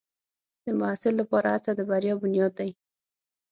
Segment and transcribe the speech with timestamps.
[0.65, 2.71] د محصل لپاره هڅه د بریا بنیاد دی.